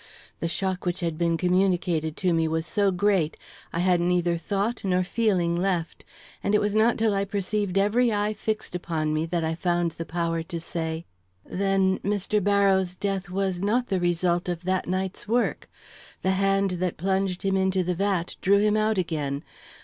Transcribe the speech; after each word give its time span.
The 0.39 0.47
shock 0.49 0.83
which 0.87 1.01
had 1.01 1.15
been 1.15 1.37
communicated 1.37 2.17
to 2.17 2.33
me 2.33 2.47
was 2.47 2.65
so 2.65 2.89
great, 2.89 3.37
I 3.71 3.77
had 3.81 4.01
neither 4.01 4.35
thought 4.35 4.83
nor 4.83 5.03
feeling 5.03 5.53
left, 5.53 6.03
and 6.43 6.55
it 6.55 6.59
was 6.59 6.73
not 6.73 6.97
till 6.97 7.13
I 7.13 7.23
perceived 7.23 7.77
every 7.77 8.11
eye 8.11 8.33
fixed 8.33 8.73
upon 8.73 9.13
me 9.13 9.27
that 9.27 9.43
I 9.43 9.53
found 9.53 9.91
the 9.91 10.05
power 10.05 10.41
to 10.41 10.59
say: 10.59 11.05
"Then 11.45 11.99
Mr. 11.99 12.43
Barrows' 12.43 12.95
death 12.95 13.29
was 13.29 13.61
not 13.61 13.89
the 13.89 13.99
result 13.99 14.49
of 14.49 14.63
that 14.63 14.87
night's 14.87 15.27
work. 15.27 15.69
The 16.23 16.31
hand 16.31 16.71
that 16.81 16.97
plunged 16.97 17.43
him 17.45 17.55
into 17.55 17.83
the 17.83 17.93
vat 17.93 18.37
drew 18.41 18.57
him 18.57 18.75
out 18.75 18.97
again. 18.97 19.43